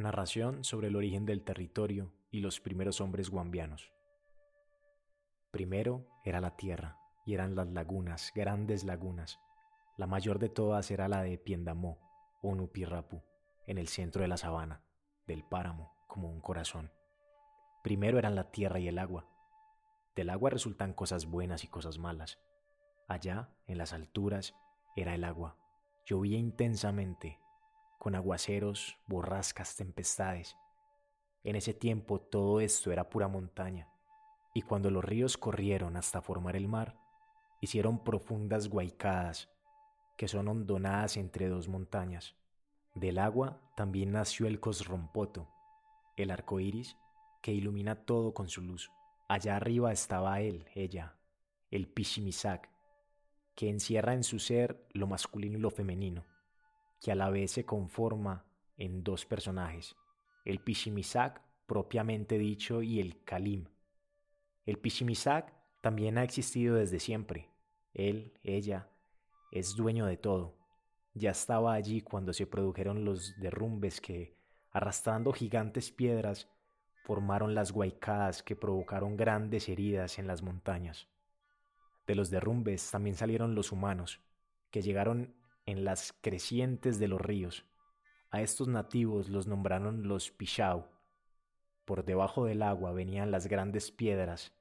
Narración 0.00 0.64
sobre 0.64 0.88
el 0.88 0.96
origen 0.96 1.26
del 1.26 1.42
territorio 1.42 2.12
y 2.30 2.40
los 2.40 2.60
primeros 2.60 3.00
hombres 3.00 3.30
guambianos. 3.30 3.92
Primero 5.50 6.06
era 6.24 6.40
la 6.40 6.56
tierra 6.56 6.98
y 7.26 7.34
eran 7.34 7.54
las 7.54 7.68
lagunas, 7.68 8.32
grandes 8.34 8.84
lagunas. 8.84 9.40
La 9.96 10.06
mayor 10.06 10.38
de 10.38 10.48
todas 10.48 10.90
era 10.90 11.08
la 11.08 11.22
de 11.22 11.38
Piendamó 11.38 11.98
o 12.42 12.54
Nupirrapu, 12.54 13.22
en 13.66 13.78
el 13.78 13.88
centro 13.88 14.22
de 14.22 14.28
la 14.28 14.36
sabana, 14.36 14.82
del 15.26 15.44
páramo, 15.44 15.92
como 16.06 16.30
un 16.30 16.40
corazón. 16.40 16.92
Primero 17.82 18.18
eran 18.18 18.34
la 18.34 18.50
tierra 18.50 18.78
y 18.78 18.88
el 18.88 18.98
agua. 18.98 19.28
Del 20.14 20.30
agua 20.30 20.50
resultan 20.50 20.94
cosas 20.94 21.26
buenas 21.26 21.64
y 21.64 21.68
cosas 21.68 21.98
malas. 21.98 22.38
Allá, 23.08 23.50
en 23.66 23.78
las 23.78 23.92
alturas, 23.92 24.54
era 24.94 25.14
el 25.14 25.24
agua. 25.24 25.56
Llovía 26.06 26.38
intensamente, 26.38 27.39
con 28.00 28.14
aguaceros, 28.14 28.96
borrascas, 29.06 29.76
tempestades. 29.76 30.56
En 31.44 31.54
ese 31.54 31.74
tiempo 31.74 32.18
todo 32.18 32.60
esto 32.60 32.90
era 32.90 33.10
pura 33.10 33.28
montaña, 33.28 33.90
y 34.54 34.62
cuando 34.62 34.90
los 34.90 35.04
ríos 35.04 35.36
corrieron 35.36 35.98
hasta 35.98 36.22
formar 36.22 36.56
el 36.56 36.66
mar, 36.66 36.98
hicieron 37.60 38.02
profundas 38.02 38.70
guaicadas, 38.70 39.50
que 40.16 40.28
son 40.28 40.48
hondonadas 40.48 41.18
entre 41.18 41.48
dos 41.48 41.68
montañas. 41.68 42.36
Del 42.94 43.18
agua 43.18 43.60
también 43.76 44.12
nació 44.12 44.46
el 44.46 44.60
cosrompoto, 44.60 45.50
el 46.16 46.30
arco 46.30 46.58
iris 46.58 46.96
que 47.42 47.52
ilumina 47.52 48.06
todo 48.06 48.32
con 48.32 48.48
su 48.48 48.62
luz. 48.62 48.90
Allá 49.28 49.56
arriba 49.56 49.92
estaba 49.92 50.40
él, 50.40 50.64
ella, 50.74 51.18
el 51.70 51.86
Pishimisak, 51.86 52.70
que 53.54 53.68
encierra 53.68 54.14
en 54.14 54.24
su 54.24 54.38
ser 54.38 54.88
lo 54.94 55.06
masculino 55.06 55.58
y 55.58 55.60
lo 55.60 55.70
femenino 55.70 56.29
que 57.00 57.12
a 57.12 57.14
la 57.14 57.30
vez 57.30 57.52
se 57.52 57.64
conforma 57.64 58.44
en 58.76 59.02
dos 59.02 59.24
personajes, 59.26 59.96
el 60.44 60.60
Pishimisak 60.60 61.42
propiamente 61.66 62.38
dicho 62.38 62.82
y 62.82 63.00
el 63.00 63.22
Kalim. 63.24 63.66
El 64.66 64.78
Pishimisak 64.78 65.54
también 65.80 66.18
ha 66.18 66.24
existido 66.24 66.76
desde 66.76 67.00
siempre. 67.00 67.48
Él, 67.94 68.38
ella, 68.42 68.88
es 69.50 69.76
dueño 69.76 70.06
de 70.06 70.16
todo. 70.16 70.56
Ya 71.14 71.30
estaba 71.30 71.74
allí 71.74 72.02
cuando 72.02 72.32
se 72.32 72.46
produjeron 72.46 73.04
los 73.04 73.38
derrumbes 73.40 74.00
que, 74.00 74.36
arrastrando 74.70 75.32
gigantes 75.32 75.90
piedras, 75.90 76.48
formaron 77.04 77.54
las 77.54 77.72
guaicadas 77.72 78.42
que 78.42 78.56
provocaron 78.56 79.16
grandes 79.16 79.68
heridas 79.68 80.18
en 80.18 80.26
las 80.26 80.42
montañas. 80.42 81.08
De 82.06 82.14
los 82.14 82.30
derrumbes 82.30 82.90
también 82.90 83.16
salieron 83.16 83.54
los 83.54 83.72
humanos, 83.72 84.20
que 84.70 84.82
llegaron 84.82 85.34
en 85.66 85.84
las 85.84 86.12
crecientes 86.20 86.98
de 86.98 87.08
los 87.08 87.20
ríos. 87.20 87.66
A 88.30 88.42
estos 88.42 88.68
nativos 88.68 89.28
los 89.28 89.46
nombraron 89.46 90.06
los 90.06 90.30
Pishau. 90.30 90.88
Por 91.84 92.04
debajo 92.04 92.44
del 92.44 92.62
agua 92.62 92.92
venían 92.92 93.30
las 93.30 93.48
grandes 93.48 93.90
piedras, 93.90 94.52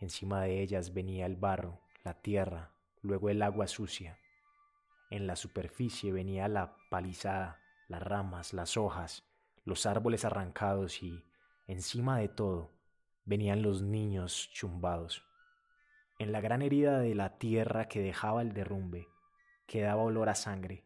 encima 0.00 0.42
de 0.42 0.60
ellas 0.62 0.92
venía 0.92 1.26
el 1.26 1.36
barro, 1.36 1.80
la 2.04 2.20
tierra, 2.20 2.74
luego 3.00 3.30
el 3.30 3.42
agua 3.42 3.66
sucia. 3.66 4.18
En 5.10 5.26
la 5.26 5.36
superficie 5.36 6.12
venía 6.12 6.48
la 6.48 6.76
palizada, 6.90 7.60
las 7.88 8.02
ramas, 8.02 8.52
las 8.52 8.76
hojas, 8.76 9.24
los 9.64 9.86
árboles 9.86 10.24
arrancados 10.24 11.02
y, 11.02 11.24
encima 11.66 12.18
de 12.18 12.28
todo, 12.28 12.74
venían 13.24 13.62
los 13.62 13.82
niños 13.82 14.50
chumbados. 14.52 15.24
En 16.18 16.32
la 16.32 16.40
gran 16.40 16.62
herida 16.62 16.98
de 16.98 17.14
la 17.14 17.38
tierra 17.38 17.88
que 17.88 18.00
dejaba 18.00 18.42
el 18.42 18.52
derrumbe, 18.52 19.08
quedaba 19.74 20.04
olor 20.04 20.28
a 20.28 20.36
sangre. 20.36 20.84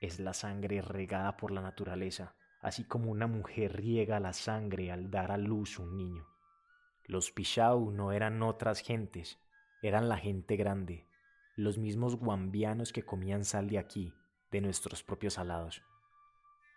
Es 0.00 0.20
la 0.20 0.34
sangre 0.34 0.82
regada 0.82 1.36
por 1.36 1.50
la 1.50 1.60
naturaleza, 1.60 2.36
así 2.62 2.84
como 2.84 3.10
una 3.10 3.26
mujer 3.26 3.72
riega 3.72 4.20
la 4.20 4.32
sangre 4.32 4.92
al 4.92 5.10
dar 5.10 5.32
a 5.32 5.36
luz 5.36 5.80
un 5.80 5.96
niño. 5.96 6.28
Los 7.06 7.32
Pishau 7.32 7.90
no 7.90 8.12
eran 8.12 8.40
otras 8.44 8.82
gentes, 8.82 9.40
eran 9.82 10.08
la 10.08 10.16
gente 10.16 10.54
grande, 10.54 11.08
los 11.56 11.76
mismos 11.76 12.14
guambianos 12.14 12.92
que 12.92 13.04
comían 13.04 13.44
sal 13.44 13.68
de 13.68 13.78
aquí, 13.78 14.14
de 14.52 14.60
nuestros 14.60 15.02
propios 15.02 15.36
alados. 15.36 15.82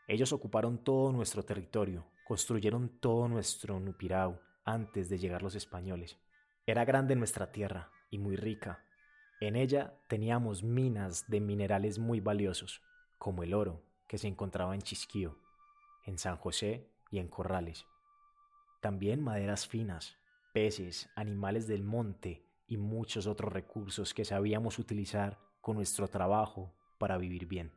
Ellos 0.08 0.34
ocuparon 0.34 0.84
todo 0.84 1.12
nuestro 1.12 1.46
territorio, 1.46 2.08
construyeron 2.26 2.90
todo 3.00 3.28
nuestro 3.28 3.80
Nupirau 3.80 4.40
antes 4.66 5.08
de 5.08 5.20
llegar 5.20 5.44
los 5.44 5.54
españoles. 5.54 6.18
Era 6.66 6.84
grande 6.84 7.16
nuestra 7.16 7.52
tierra 7.52 7.92
y 8.10 8.18
muy 8.18 8.38
rica, 8.38 8.84
en 9.48 9.56
ella 9.56 9.94
teníamos 10.08 10.64
minas 10.64 11.30
de 11.30 11.40
minerales 11.42 12.00
muy 12.00 12.20
valiosos, 12.20 12.82
como 13.18 13.44
el 13.44 13.54
oro, 13.54 13.84
que 14.08 14.18
se 14.18 14.28
encontraba 14.28 14.76
en 14.76 14.82
Chisquío, 14.82 15.38
en 16.06 16.18
San 16.18 16.38
José 16.38 16.88
y 17.10 17.20
en 17.20 17.28
Corrales. 17.28 17.86
También 18.82 19.24
maderas 19.24 19.68
finas, 19.68 20.18
peces, 20.54 21.10
animales 21.16 21.68
del 21.68 21.84
monte 21.84 22.46
y 22.68 22.78
muchos 22.78 23.28
otros 23.28 23.52
recursos 23.52 24.14
que 24.14 24.26
sabíamos 24.26 24.80
utilizar 24.80 25.40
con 25.62 25.78
nuestro 25.78 26.08
trabajo 26.08 26.74
para 26.98 27.18
vivir 27.18 27.48
bien. 27.48 27.72